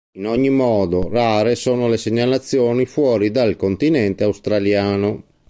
[0.17, 5.25] In ogni modo, rare sono le segnalazioni fuori dal continente australiano.